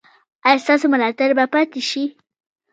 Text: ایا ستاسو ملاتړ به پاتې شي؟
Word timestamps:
ایا 0.47 0.61
ستاسو 0.63 0.85
ملاتړ 0.93 1.29
به 1.37 1.45
پاتې 1.53 1.81
شي؟ 1.89 2.03